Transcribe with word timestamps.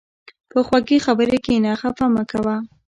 په 0.51 0.59
خوږې 0.67 0.97
خبرې 1.05 1.37
کښېنه، 1.45 1.71
خفه 1.81 2.05
مه 2.13 2.23
کوه. 2.31 2.55